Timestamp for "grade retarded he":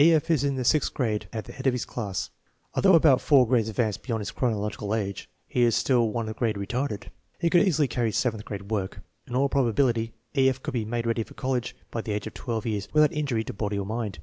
6.33-7.51